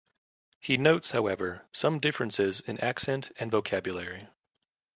[0.59, 4.29] He notes, however, some differences in accent and vocabulary.